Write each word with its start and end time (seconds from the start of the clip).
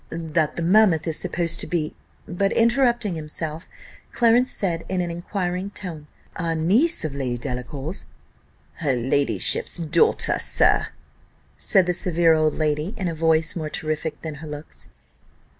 "That 0.09 0.55
the 0.55 0.63
mammoth 0.63 1.05
is 1.05 1.17
supposed 1.17 1.59
to 1.59 1.67
be" 1.67 1.93
but 2.27 2.51
interrupting 2.53 3.13
himself, 3.13 3.69
Clarence 4.11 4.49
said 4.49 4.83
in 4.89 4.99
an 4.99 5.11
inquiring 5.11 5.69
tone 5.69 6.07
"A 6.35 6.55
niece 6.55 7.05
of 7.05 7.13
Lady 7.13 7.37
Delacour's?" 7.37 8.05
"Her 8.77 8.93
ladyship's 8.95 9.77
daughter, 9.77 10.39
sir," 10.39 10.87
said 11.59 11.85
the 11.85 11.93
severe 11.93 12.33
old 12.33 12.55
lady, 12.55 12.95
in 12.97 13.07
a 13.09 13.13
voice 13.13 13.55
more 13.55 13.69
terrific 13.69 14.19
than 14.23 14.33
her 14.41 14.47
looks. 14.47 14.89